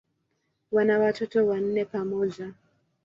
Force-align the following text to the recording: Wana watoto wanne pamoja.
Wana 0.71 0.99
watoto 0.99 1.47
wanne 1.47 1.85
pamoja. 1.85 2.53